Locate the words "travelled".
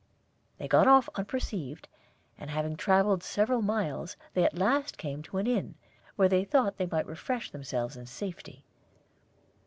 2.75-3.21